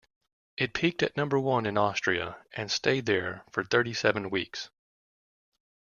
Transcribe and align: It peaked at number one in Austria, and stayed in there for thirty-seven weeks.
It 0.57 0.73
peaked 0.73 1.03
at 1.03 1.15
number 1.15 1.39
one 1.39 1.67
in 1.67 1.77
Austria, 1.77 2.37
and 2.53 2.71
stayed 2.71 3.07
in 3.07 3.15
there 3.15 3.43
for 3.51 3.63
thirty-seven 3.63 4.31
weeks. 4.31 4.71